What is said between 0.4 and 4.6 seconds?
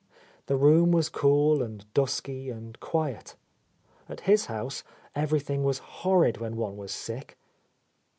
The room was cool and dusky and quiet. At his